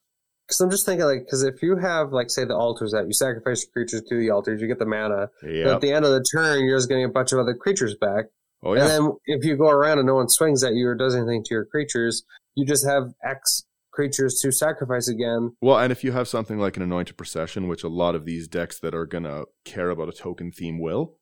because 0.46 0.60
I'm 0.60 0.70
just 0.70 0.86
thinking 0.86 1.04
like, 1.04 1.24
because 1.26 1.42
if 1.42 1.62
you 1.62 1.76
have 1.76 2.12
like 2.12 2.30
say 2.30 2.44
the 2.44 2.54
altars 2.56 2.92
that 2.92 3.06
you 3.06 3.12
sacrifice 3.12 3.64
your 3.64 3.72
creatures 3.72 4.02
to 4.08 4.18
the 4.18 4.30
altars, 4.30 4.60
you 4.60 4.68
get 4.68 4.78
the 4.78 4.86
mana. 4.86 5.28
But 5.42 5.50
yeah, 5.50 5.74
at 5.74 5.80
the 5.80 5.92
end 5.92 6.04
of 6.04 6.12
the 6.12 6.24
turn, 6.32 6.64
you're 6.64 6.78
just 6.78 6.88
getting 6.88 7.04
a 7.04 7.10
bunch 7.10 7.32
of 7.32 7.38
other 7.38 7.54
creatures 7.54 7.94
back. 8.00 8.26
oh 8.62 8.74
yeah. 8.74 8.82
And 8.82 8.90
then 8.90 9.12
if 9.26 9.44
you 9.44 9.56
go 9.56 9.68
around 9.68 9.98
and 9.98 10.06
no 10.06 10.14
one 10.14 10.28
swings 10.28 10.64
at 10.64 10.74
you 10.74 10.88
or 10.88 10.94
does 10.94 11.14
anything 11.14 11.42
to 11.44 11.54
your 11.54 11.64
creatures, 11.66 12.24
you 12.54 12.64
just 12.64 12.86
have 12.86 13.12
X 13.22 13.64
creatures 13.92 14.38
to 14.40 14.52
sacrifice 14.52 15.08
again. 15.08 15.56
Well, 15.60 15.78
and 15.78 15.90
if 15.92 16.04
you 16.04 16.12
have 16.12 16.28
something 16.28 16.58
like 16.58 16.76
an 16.76 16.82
anointed 16.82 17.16
procession, 17.16 17.68
which 17.68 17.82
a 17.82 17.88
lot 17.88 18.14
of 18.14 18.24
these 18.24 18.48
decks 18.48 18.78
that 18.80 18.94
are 18.94 19.06
gonna 19.06 19.44
care 19.64 19.90
about 19.90 20.08
a 20.08 20.12
token 20.12 20.52
theme 20.52 20.80
will, 20.80 21.16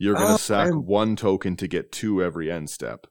you're 0.00 0.14
gonna 0.14 0.34
Oh, 0.34 0.38
sack 0.38 0.66
I'm- 0.68 0.84
one 0.86 1.14
token 1.14 1.54
to 1.56 1.68
get 1.68 1.92
two 1.92 2.20
every 2.22 2.50
end 2.50 2.70
step. 2.70 3.06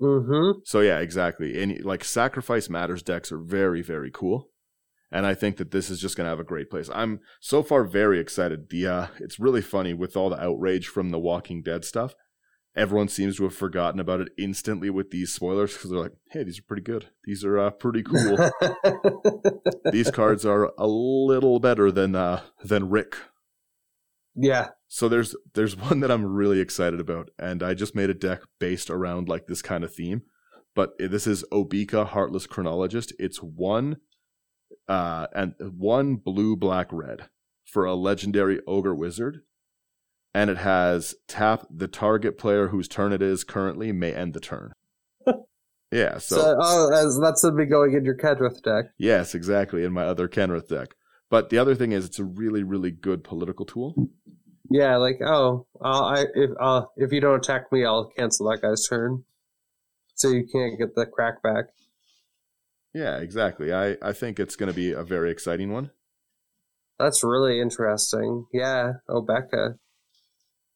Mm-hmm. 0.00 0.60
So 0.64 0.80
yeah, 0.80 0.98
exactly. 0.98 1.60
And 1.62 1.84
like 1.84 2.04
sacrifice 2.04 2.68
matters 2.68 3.02
decks 3.02 3.32
are 3.32 3.38
very 3.38 3.80
very 3.82 4.10
cool, 4.12 4.50
and 5.10 5.24
I 5.26 5.34
think 5.34 5.56
that 5.56 5.70
this 5.70 5.90
is 5.90 6.00
just 6.00 6.16
gonna 6.16 6.28
have 6.28 6.38
a 6.38 6.44
great 6.44 6.70
place. 6.70 6.90
I'm 6.92 7.20
so 7.40 7.62
far 7.62 7.84
very 7.84 8.20
excited. 8.20 8.68
The 8.70 8.86
uh, 8.86 9.06
it's 9.20 9.40
really 9.40 9.62
funny 9.62 9.94
with 9.94 10.16
all 10.16 10.28
the 10.30 10.40
outrage 10.42 10.86
from 10.88 11.10
the 11.10 11.18
Walking 11.18 11.62
Dead 11.62 11.84
stuff. 11.84 12.14
Everyone 12.76 13.08
seems 13.08 13.38
to 13.38 13.42
have 13.44 13.56
forgotten 13.56 13.98
about 13.98 14.20
it 14.20 14.28
instantly 14.38 14.88
with 14.88 15.10
these 15.10 15.32
spoilers 15.32 15.72
because 15.72 15.90
they're 15.90 15.98
like, 15.98 16.12
"Hey, 16.30 16.44
these 16.44 16.60
are 16.60 16.68
pretty 16.68 16.82
good. 16.82 17.06
These 17.24 17.44
are 17.44 17.58
uh, 17.58 17.70
pretty 17.70 18.04
cool. 18.04 18.36
these 19.92 20.10
cards 20.12 20.46
are 20.46 20.70
a 20.78 20.86
little 20.86 21.58
better 21.58 21.90
than 21.90 22.14
uh, 22.14 22.42
than 22.62 22.88
Rick." 22.88 23.16
Yeah. 24.40 24.68
So 24.86 25.08
there's 25.08 25.34
there's 25.54 25.76
one 25.90 26.00
that 26.00 26.10
I'm 26.10 26.24
really 26.24 26.60
excited 26.60 27.00
about, 27.00 27.30
and 27.38 27.62
I 27.62 27.74
just 27.74 27.94
made 27.94 28.10
a 28.10 28.14
deck 28.14 28.40
based 28.58 28.88
around 28.88 29.28
like 29.28 29.46
this 29.46 29.62
kind 29.62 29.84
of 29.84 29.94
theme. 29.94 30.22
But 30.74 30.92
this 30.98 31.26
is 31.26 31.44
Obeka 31.50 32.06
Heartless 32.06 32.46
Chronologist. 32.46 33.12
It's 33.18 33.38
one, 33.38 33.96
uh, 34.86 35.26
and 35.34 35.54
one 35.58 36.16
blue, 36.16 36.54
black, 36.56 36.86
red 36.92 37.28
for 37.64 37.84
a 37.84 37.94
legendary 37.94 38.60
ogre 38.66 38.94
wizard, 38.94 39.40
and 40.32 40.50
it 40.50 40.58
has 40.58 41.16
tap 41.26 41.66
the 41.68 41.88
target 41.88 42.38
player 42.38 42.68
whose 42.68 42.86
turn 42.86 43.12
it 43.12 43.20
is 43.20 43.42
currently 43.42 43.90
may 43.90 44.14
end 44.14 44.34
the 44.34 44.40
turn. 44.40 44.72
yeah. 45.90 46.18
So, 46.18 46.36
So, 46.36 46.56
oh, 46.60 46.92
as, 46.92 47.18
that's 47.20 47.42
going 47.42 47.56
to 47.56 47.64
be 47.64 47.68
going 47.68 47.94
in 47.94 48.04
your 48.04 48.16
Kenrith 48.16 48.62
deck. 48.62 48.92
yes, 48.98 49.34
exactly 49.34 49.82
in 49.82 49.92
my 49.92 50.04
other 50.04 50.28
Kenrith 50.28 50.68
deck. 50.68 50.94
But 51.30 51.50
the 51.50 51.58
other 51.58 51.74
thing 51.74 51.92
is, 51.92 52.04
it's 52.04 52.18
a 52.18 52.24
really, 52.24 52.62
really 52.62 52.90
good 52.90 53.22
political 53.22 53.66
tool. 53.66 53.94
Yeah, 54.70 54.96
like 54.96 55.20
oh, 55.24 55.66
uh, 55.82 56.04
I 56.04 56.24
if 56.34 56.50
uh, 56.60 56.82
if 56.96 57.12
you 57.12 57.20
don't 57.20 57.36
attack 57.36 57.72
me, 57.72 57.84
I'll 57.84 58.10
cancel 58.16 58.50
that 58.50 58.62
guy's 58.62 58.86
turn, 58.86 59.24
so 60.14 60.28
you 60.28 60.46
can't 60.50 60.78
get 60.78 60.94
the 60.94 61.06
crack 61.06 61.42
back. 61.42 61.66
Yeah, 62.94 63.18
exactly. 63.18 63.72
I, 63.72 63.96
I 64.02 64.12
think 64.12 64.40
it's 64.40 64.56
going 64.56 64.70
to 64.70 64.74
be 64.74 64.92
a 64.92 65.02
very 65.02 65.30
exciting 65.30 65.72
one. 65.72 65.90
That's 66.98 67.22
really 67.22 67.60
interesting. 67.60 68.46
Yeah, 68.52 68.94
Obeka. 69.08 69.78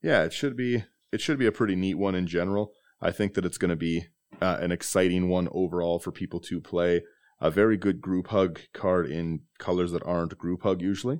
Yeah, 0.02 0.22
it 0.22 0.32
should 0.32 0.56
be 0.56 0.84
it 1.10 1.20
should 1.20 1.38
be 1.38 1.46
a 1.46 1.52
pretty 1.52 1.76
neat 1.76 1.94
one 1.94 2.14
in 2.14 2.26
general. 2.26 2.72
I 3.00 3.10
think 3.10 3.34
that 3.34 3.44
it's 3.44 3.58
going 3.58 3.70
to 3.70 3.76
be 3.76 4.06
uh, 4.40 4.58
an 4.60 4.72
exciting 4.72 5.28
one 5.28 5.48
overall 5.52 5.98
for 5.98 6.12
people 6.12 6.40
to 6.40 6.60
play. 6.60 7.02
A 7.44 7.50
very 7.50 7.76
good 7.76 8.00
group 8.00 8.28
hug 8.28 8.60
card 8.72 9.10
in 9.10 9.40
colors 9.58 9.90
that 9.90 10.06
aren't 10.06 10.38
group 10.38 10.62
hug 10.62 10.80
usually, 10.80 11.18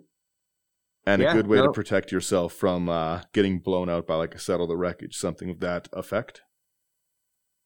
and 1.04 1.20
Yeah, 1.20 1.32
a 1.32 1.34
good 1.34 1.48
way 1.48 1.60
to 1.60 1.72
protect 1.72 2.12
yourself 2.12 2.52
from 2.52 2.88
uh, 2.88 3.22
getting 3.32 3.58
blown 3.58 3.88
out 3.88 4.06
by 4.06 4.14
like 4.14 4.32
a 4.32 4.38
settle 4.38 4.68
the 4.68 4.76
wreckage, 4.76 5.16
something 5.16 5.50
of 5.50 5.58
that 5.58 5.88
effect. 5.92 6.42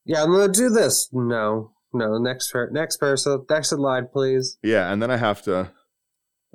Yeah, 0.05 0.23
I'm 0.23 0.31
gonna 0.31 0.51
do 0.51 0.69
this. 0.69 1.07
No, 1.13 1.73
no. 1.93 2.17
Next, 2.17 2.51
per- 2.51 2.71
next 2.71 2.97
person, 2.97 3.45
next 3.47 3.71
in 3.71 3.77
line, 3.77 4.07
please. 4.11 4.57
Yeah, 4.63 4.91
and 4.91 5.03
then 5.03 5.11
I 5.11 5.17
have 5.17 5.43
to, 5.43 5.71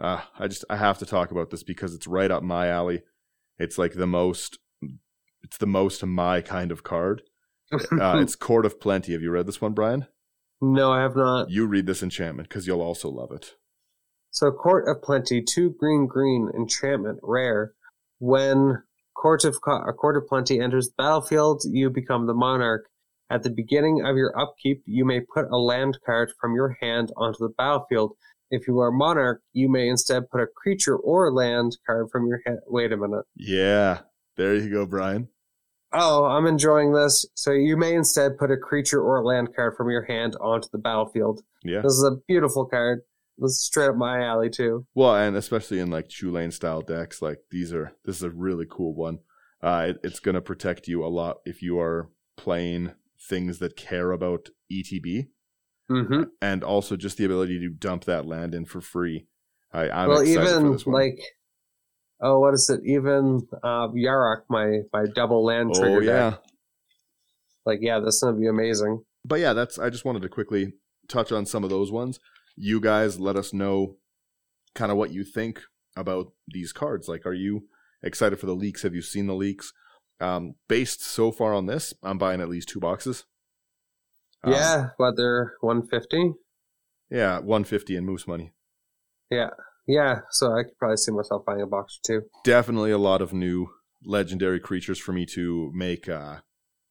uh, 0.01 0.23
I 0.37 0.49
just 0.49 0.65
I 0.69 0.79
have 0.79 0.99
to 0.99 1.07
talk 1.07 1.31
about 1.31 1.51
this 1.51 1.63
because 1.63 1.95
it's 1.95 2.09
right 2.09 2.33
up 2.33 2.43
my 2.43 2.67
alley. 2.67 3.03
It's 3.59 3.79
like 3.79 3.93
the 3.93 4.09
most, 4.09 4.59
it's 5.45 5.59
the 5.59 5.67
most 5.69 6.05
my 6.05 6.41
kind 6.41 6.73
of 6.73 6.83
card. 6.83 7.23
Uh, 7.73 8.19
it's 8.21 8.37
Court 8.37 8.67
of 8.67 8.81
Plenty. 8.81 9.13
Have 9.13 9.23
you 9.23 9.31
read 9.31 9.47
this 9.47 9.61
one, 9.61 9.73
Brian? 9.73 10.07
No, 10.63 10.93
I 10.93 11.03
have 11.03 11.17
not. 11.17 11.51
You 11.51 11.67
read 11.67 11.87
this 11.87 12.03
enchantment 12.03 12.49
because 12.49 12.67
you'll 12.69 12.81
also 12.81 13.11
love 13.11 13.33
it. 13.33 13.55
So, 14.31 14.51
Court 14.53 14.89
of 14.89 15.03
Plenty, 15.03 15.43
two 15.43 15.75
green, 15.79 16.07
green, 16.07 16.51
enchantment, 16.57 17.19
rare. 17.23 17.73
When 18.21 18.83
Court 19.15 19.45
of 19.45 19.57
a 19.67 19.93
Court 19.93 20.17
of 20.17 20.27
Plenty 20.29 20.61
enters 20.61 20.87
the 20.87 20.95
battlefield, 20.97 21.63
you 21.65 21.91
become 21.91 22.27
the 22.27 22.35
monarch. 22.35 22.87
At 23.29 23.43
the 23.43 23.51
beginning 23.51 24.05
of 24.07 24.17
your 24.17 24.39
upkeep, 24.39 24.83
you 24.87 25.05
may 25.05 25.21
put 25.21 25.47
a 25.51 25.57
land 25.57 25.99
card 26.07 26.31
from 26.41 26.55
your 26.55 26.77
hand 26.81 27.13
onto 27.17 27.39
the 27.39 27.55
battlefield. 27.59 28.13
If 28.51 28.69
you 28.69 28.79
are 28.79 28.93
monarch, 28.93 29.43
you 29.53 29.69
may 29.69 29.89
instead 29.89 30.31
put 30.31 30.43
a 30.43 30.47
creature 30.47 30.97
or 30.97 31.33
land 31.33 31.77
card 31.87 32.09
from 32.13 32.29
your 32.29 32.41
hand. 32.47 32.61
Wait 32.69 32.93
a 32.93 32.97
minute. 32.97 33.25
Yeah, 33.35 34.01
there 34.37 34.55
you 34.55 34.71
go, 34.71 34.87
Brian. 34.87 35.29
Oh, 35.95 36.25
I'm 36.25 36.47
enjoying 36.47 36.93
this. 36.93 37.27
So 37.35 37.53
you 37.53 37.77
may 37.77 37.95
instead 37.95 38.39
put 38.39 38.51
a 38.51 38.57
creature 38.57 39.03
or 39.03 39.25
land 39.25 39.55
card 39.55 39.75
from 39.77 39.91
your 39.91 40.05
hand 40.05 40.37
onto 40.41 40.69
the 40.73 40.79
battlefield. 40.79 41.43
Yeah. 41.63 41.83
This 41.83 41.93
is 41.93 42.05
a 42.05 42.17
beautiful 42.27 42.65
card. 42.67 43.01
This 43.39 43.53
is 43.53 43.61
straight 43.65 43.89
up 43.89 43.97
my 43.97 44.23
alley 44.25 44.51
too. 44.51 44.87
Well, 44.95 45.15
and 45.17 45.37
especially 45.37 45.81
in 45.81 45.91
like 45.91 46.11
Shoe 46.11 46.31
Lane 46.31 46.51
style 46.51 46.81
decks, 46.83 47.21
like 47.23 47.39
these 47.51 47.73
are 47.73 47.93
this 48.05 48.17
is 48.17 48.23
a 48.23 48.31
really 48.31 48.67
cool 48.71 48.95
one. 48.95 49.19
Uh, 49.63 49.87
it, 49.91 50.01
it's 50.03 50.21
going 50.21 50.35
to 50.35 50.41
protect 50.41 50.89
you 50.89 51.05
a 51.05 51.09
lot 51.09 51.39
if 51.45 51.63
you 51.63 51.79
are 51.79 52.11
playing 52.37 52.93
things 53.29 53.59
that 53.61 53.77
care 53.77 54.11
about 54.13 54.49
ETB, 54.73 55.29
Mm-hmm. 55.91 56.23
and 56.41 56.65
also 56.65 56.97
just 56.97 57.19
the 57.19 57.25
ability 57.25 57.59
to 57.59 57.69
dump 57.69 58.05
that 58.05 58.25
land 58.27 58.55
in 58.55 58.65
for 58.65 58.81
free. 58.81 59.27
I, 59.73 59.91
I'm 59.91 60.09
well, 60.09 60.21
excited 60.21 60.49
for 60.49 60.57
even 60.59 60.73
this 60.73 60.87
one. 60.87 60.95
like, 60.95 61.19
oh, 62.23 62.39
what 62.39 62.55
is 62.55 62.71
it? 62.71 62.81
Even 62.85 63.47
uh, 63.63 63.89
Yarok, 63.89 64.43
my 64.49 64.81
my 64.93 65.05
double 65.15 65.45
land 65.45 65.75
trigger 65.75 65.97
oh 65.97 66.01
deck. 66.01 66.07
yeah, 66.07 66.35
Like, 67.67 67.81
yeah, 67.83 67.99
this 68.01 68.17
is 68.17 68.23
gonna 68.23 68.39
be 68.39 68.47
amazing. 68.47 69.05
but 69.25 69.41
yeah, 69.41 69.53
that's. 69.53 69.79
I 69.79 69.91
just 69.91 70.05
wanted 70.05 70.23
to 70.23 70.29
quickly 70.29 70.73
touch 71.09 71.33
on 71.33 71.45
some 71.47 71.65
of 71.65 71.71
those 71.71 71.91
ones. 71.93 72.19
You 72.57 72.81
guys, 72.81 73.19
let 73.21 73.37
us 73.37 73.53
know 73.53 73.97
kind 74.75 74.91
of 74.91 74.97
what 74.99 75.11
you 75.13 75.25
think 75.25 75.61
about 75.97 76.33
these 76.49 76.73
cards. 76.73 77.09
Like, 77.09 77.27
are 77.27 77.35
you 77.35 77.67
excited 78.03 78.39
for 78.39 78.47
the 78.47 78.55
leaks? 78.55 78.83
Have 78.83 78.95
you 78.95 79.03
seen 79.03 79.27
the 79.27 79.35
leaks? 79.35 79.73
Um, 80.21 80.55
based 80.69 81.03
so 81.03 81.33
far 81.33 81.53
on 81.53 81.67
this, 81.67 81.93
I'm 82.03 82.17
buying 82.19 82.41
at 82.41 82.49
least 82.49 82.69
two 82.69 82.79
boxes. 82.81 83.25
Um, 84.45 84.53
yeah, 84.53 84.89
but 84.99 85.17
they're 85.17 85.55
150. 85.61 86.35
yeah, 87.11 87.39
150 87.39 87.97
in 87.97 88.05
moose 88.05 88.27
money. 88.27 88.53
Yeah, 89.31 89.51
so 90.31 90.53
I 90.57 90.63
could 90.65 90.79
probably 90.79 90.97
see 90.97 91.13
myself 91.13 91.45
buying 91.47 91.63
a 91.63 91.67
box 91.67 91.99
or 91.99 92.21
two. 92.21 92.27
Definitely 92.45 92.91
a 92.91 92.99
lot 92.99 93.21
of 93.23 93.33
new 93.33 93.69
legendary 94.05 94.61
creatures 94.61 94.99
for 94.99 95.13
me 95.13 95.27
to 95.27 95.71
make. 95.75 96.09
Uh, 96.09 96.37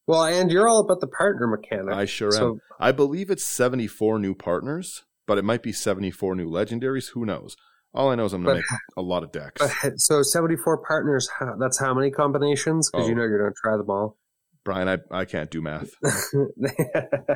Well, 0.08 0.24
and 0.26 0.52
you're 0.52 0.68
all 0.68 0.80
about 0.80 1.00
the 1.02 1.08
partner 1.08 1.48
mechanic. 1.48 1.94
I 1.94 2.06
sure 2.06 2.36
am. 2.36 2.60
I 2.80 2.92
believe 2.92 3.30
it's 3.30 3.44
74 3.44 4.20
new 4.20 4.34
partners, 4.36 5.04
but 5.28 5.38
it 5.38 5.44
might 5.46 5.64
be 5.64 5.72
74 5.72 6.36
new 6.36 6.50
legendaries. 6.50 7.10
Who 7.14 7.26
knows? 7.26 7.56
All 7.94 8.10
I 8.10 8.16
know 8.16 8.24
is 8.26 8.32
I'm 8.34 8.44
going 8.44 8.56
to 8.56 8.60
make 8.62 8.80
a 8.98 9.02
lot 9.02 9.24
of 9.24 9.32
decks. 9.34 9.62
But, 9.84 10.00
so 10.00 10.22
74 10.22 10.78
partners, 10.88 11.28
that's 11.60 11.78
how 11.80 11.94
many 11.94 12.10
combinations? 12.10 12.90
Because 12.90 13.08
you 13.08 13.14
Oh. 13.14 13.18
know 13.18 13.24
you're 13.24 13.40
going 13.40 13.52
to 13.52 13.60
try 13.62 13.76
them 13.76 13.90
all. 13.90 14.18
Brian, 14.64 14.88
I, 14.88 15.00
I 15.12 15.26
can't 15.26 15.50
do 15.52 15.62
math. 15.62 15.90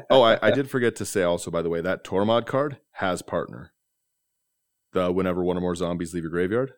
Oh, 0.09 0.21
I, 0.21 0.37
I 0.41 0.51
did 0.51 0.69
forget 0.69 0.95
to 0.97 1.05
say 1.05 1.23
also, 1.23 1.49
by 1.51 1.61
the 1.61 1.69
way, 1.69 1.81
that 1.81 2.03
Tormod 2.03 2.45
card 2.45 2.77
has 2.93 3.21
partner. 3.21 3.71
The 4.95 5.11
whenever 5.11 5.43
one 5.43 5.57
or 5.57 5.61
more 5.61 5.75
zombies 5.75 6.13
leave 6.13 6.23
your 6.23 6.31
graveyard. 6.31 6.71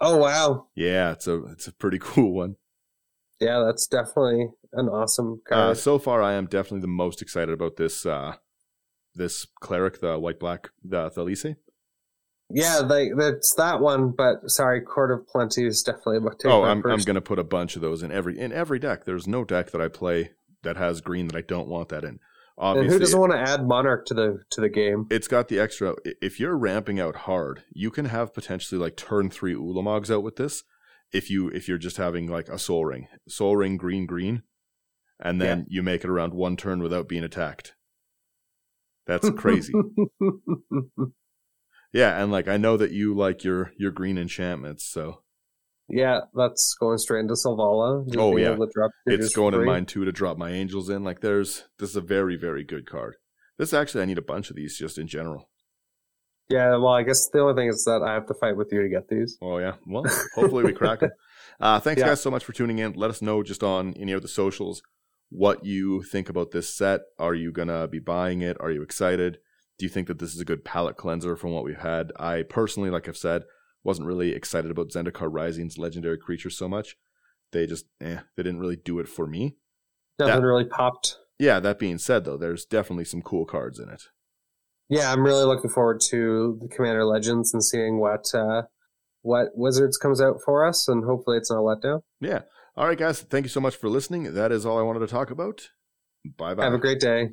oh, 0.00 0.16
wow. 0.16 0.68
Yeah, 0.76 1.10
it's 1.12 1.26
a 1.26 1.42
it's 1.46 1.66
a 1.66 1.72
pretty 1.72 1.98
cool 2.00 2.32
one. 2.32 2.54
Yeah, 3.40 3.64
that's 3.66 3.88
definitely 3.88 4.46
an 4.72 4.86
awesome 4.88 5.42
Uh, 5.50 5.54
card. 5.54 5.76
so 5.76 5.98
far, 5.98 6.22
I 6.22 6.34
am 6.34 6.46
definitely 6.46 6.82
the 6.82 6.86
most 6.86 7.20
excited 7.20 7.52
about 7.52 7.76
this 7.76 8.06
uh, 8.06 8.36
this 9.16 9.44
cleric, 9.60 10.00
the 10.00 10.18
white 10.20 10.38
black, 10.38 10.70
the 10.84 11.10
Thalisse. 11.10 11.56
yeah, 12.48 12.82
they, 12.88 13.10
that's 13.10 13.54
that 13.56 13.80
one, 13.80 14.12
but 14.16 14.48
sorry, 14.48 14.80
Court 14.80 15.10
of 15.10 15.26
Plenty 15.26 15.66
is 15.66 15.82
definitely 15.82 16.18
about 16.18 16.38
to 16.40 16.48
Oh, 16.48 16.62
I'm 16.62 16.80
I'm 16.86 17.00
gonna 17.00 17.20
put 17.20 17.40
a 17.40 17.44
bunch 17.44 17.74
of 17.74 17.82
those 17.82 18.04
in 18.04 18.12
every 18.12 18.38
in 18.38 18.52
every 18.52 18.78
deck. 18.78 19.04
There's 19.04 19.26
no 19.26 19.44
deck 19.44 19.72
that 19.72 19.80
I 19.80 19.88
play 19.88 20.30
that 20.62 20.76
has 20.76 21.00
green 21.00 21.26
that 21.26 21.36
I 21.36 21.40
don't 21.42 21.66
want 21.68 21.88
that 21.88 22.04
in. 22.04 22.20
And 22.62 22.88
who 22.88 22.98
doesn't 22.98 23.18
want 23.18 23.32
to 23.32 23.38
add 23.38 23.66
Monarch 23.66 24.06
to 24.06 24.14
the 24.14 24.42
to 24.50 24.60
the 24.60 24.68
game? 24.68 25.06
it's 25.10 25.28
got 25.28 25.48
the 25.48 25.58
extra. 25.58 25.96
If 26.04 26.38
you're 26.38 26.56
ramping 26.56 27.00
out 27.00 27.16
hard, 27.16 27.64
you 27.72 27.90
can 27.90 28.04
have 28.06 28.32
potentially 28.32 28.80
like 28.80 28.96
turn 28.96 29.30
three 29.30 29.54
Ulamogs 29.54 30.14
out 30.14 30.22
with 30.22 30.36
this. 30.36 30.62
If 31.12 31.28
you 31.28 31.48
if 31.48 31.68
you're 31.68 31.78
just 31.78 31.96
having 31.96 32.28
like 32.28 32.48
a 32.48 32.58
Sol 32.58 32.84
Ring, 32.84 33.08
Sol 33.28 33.56
Ring 33.56 33.76
green 33.76 34.06
green, 34.06 34.42
and 35.18 35.40
then 35.40 35.66
you 35.68 35.82
make 35.82 36.04
it 36.04 36.10
around 36.10 36.34
one 36.34 36.56
turn 36.56 36.82
without 36.82 37.08
being 37.08 37.24
attacked. 37.24 37.74
That's 39.06 39.28
crazy. 39.30 39.72
yeah, 41.92 42.22
and 42.22 42.30
like 42.30 42.46
I 42.46 42.56
know 42.56 42.76
that 42.76 42.92
you 42.92 43.14
like 43.14 43.42
your 43.42 43.72
your 43.76 43.90
green 43.90 44.16
enchantments, 44.16 44.84
so 44.84 45.21
yeah, 45.88 46.20
that's 46.34 46.76
going 46.80 46.98
straight 46.98 47.20
into 47.20 47.34
Selvala. 47.34 48.04
Just 48.06 48.18
Oh, 48.18 48.36
yeah. 48.36 48.54
to 48.54 48.68
drop 48.72 48.90
it's 49.06 49.34
going 49.34 49.54
in 49.54 49.64
mine 49.64 49.86
too 49.86 50.04
to 50.04 50.12
drop 50.12 50.38
my 50.38 50.50
angels 50.50 50.88
in. 50.88 51.04
Like 51.04 51.20
there's 51.20 51.64
this 51.78 51.90
is 51.90 51.96
a 51.96 52.00
very 52.00 52.36
very 52.36 52.64
good 52.64 52.86
card. 52.88 53.16
This 53.58 53.72
actually 53.74 54.02
I 54.02 54.06
need 54.06 54.18
a 54.18 54.22
bunch 54.22 54.50
of 54.50 54.56
these 54.56 54.76
just 54.78 54.98
in 54.98 55.06
general. 55.06 55.48
Yeah, 56.48 56.76
well, 56.76 56.88
I 56.88 57.02
guess 57.02 57.28
the 57.32 57.40
only 57.40 57.54
thing 57.54 57.68
is 57.68 57.84
that 57.84 58.02
I 58.06 58.12
have 58.14 58.26
to 58.26 58.34
fight 58.34 58.56
with 58.56 58.68
you 58.72 58.82
to 58.82 58.88
get 58.88 59.08
these. 59.08 59.38
Oh 59.40 59.58
yeah. 59.58 59.74
Well, 59.86 60.04
hopefully 60.34 60.64
we 60.64 60.72
crack 60.72 61.00
them. 61.00 61.10
Uh, 61.60 61.78
thanks 61.78 62.00
Yeah. 62.00 62.08
guys 62.08 62.20
so 62.20 62.30
much 62.30 62.44
for 62.44 62.52
tuning 62.52 62.78
in. 62.78 62.94
Let 62.94 63.10
us 63.10 63.22
know 63.22 63.42
just 63.44 63.62
on 63.62 63.94
any 63.94 64.10
of 64.12 64.22
the 64.22 64.26
socials 64.26 64.82
what 65.30 65.64
you 65.64 66.02
think 66.02 66.28
about 66.28 66.50
this 66.50 66.68
set. 66.74 67.02
Are 67.20 67.34
you 67.34 67.52
gonna 67.52 67.86
be 67.86 68.00
buying 68.00 68.40
it? 68.40 68.56
Are 68.58 68.70
you 68.72 68.82
excited? 68.82 69.38
Do 69.78 69.84
you 69.86 69.90
think 69.90 70.08
that 70.08 70.18
this 70.18 70.34
is 70.34 70.40
a 70.40 70.44
good 70.44 70.64
palette 70.64 70.96
cleanser 70.96 71.36
from 71.36 71.52
what 71.52 71.62
we've 71.62 71.78
had? 71.78 72.10
I 72.18 72.42
personally, 72.42 72.90
like 72.90 73.06
I've 73.08 73.16
said, 73.16 73.42
wasn't 73.84 74.06
really 74.06 74.32
excited 74.32 74.70
about 74.70 74.90
Zendikar 74.90 75.28
Rising's 75.32 75.78
legendary 75.78 76.18
creatures 76.18 76.56
so 76.56 76.68
much. 76.68 76.96
They 77.52 77.66
just, 77.66 77.86
eh, 78.00 78.20
they 78.36 78.42
didn't 78.42 78.60
really 78.60 78.76
do 78.76 78.98
it 78.98 79.08
for 79.08 79.26
me. 79.26 79.56
Nothing 80.18 80.40
That- 80.40 80.46
really 80.46 80.64
popped. 80.64 81.18
Yeah, 81.38 81.58
that 81.60 81.78
being 81.78 81.98
said, 81.98 82.24
though, 82.24 82.36
there's 82.36 82.64
definitely 82.64 83.04
some 83.04 83.20
cool 83.22 83.44
cards 83.44 83.78
in 83.80 83.88
it. 83.88 84.02
Yeah, 84.88 85.10
I'm 85.12 85.24
really 85.24 85.44
looking 85.44 85.70
forward 85.70 86.00
to 86.10 86.58
the 86.60 86.68
Commander 86.68 87.04
Legends 87.04 87.52
and 87.52 87.64
seeing 87.64 87.98
what 87.98 88.26
uh, 88.34 88.62
what 89.22 89.48
Wizards 89.54 89.96
comes 89.96 90.20
out 90.20 90.36
for 90.44 90.66
us, 90.66 90.86
and 90.86 91.04
hopefully 91.04 91.38
it's 91.38 91.50
not 91.50 91.58
a 91.58 91.62
letdown. 91.62 92.02
Yeah. 92.20 92.42
All 92.76 92.86
right, 92.86 92.98
guys. 92.98 93.22
Thank 93.22 93.44
you 93.44 93.48
so 93.48 93.60
much 93.60 93.76
for 93.76 93.88
listening. 93.88 94.34
That 94.34 94.52
is 94.52 94.64
all 94.66 94.78
I 94.78 94.82
wanted 94.82 95.00
to 95.00 95.06
talk 95.06 95.30
about. 95.30 95.68
Bye 96.36 96.54
bye. 96.54 96.64
Have 96.64 96.74
a 96.74 96.78
great 96.78 97.00
day. 97.00 97.30